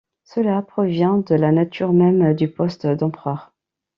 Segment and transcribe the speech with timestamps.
[0.23, 3.53] Cela provient de la nature même du poste d'empereur.